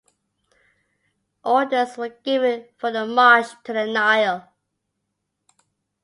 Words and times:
Orders 1.45 1.95
were 1.95 2.09
given 2.23 2.65
for 2.75 2.89
the 2.91 3.05
march 3.05 3.45
to 3.65 3.71
the 3.73 3.85
Nile. 3.85 4.51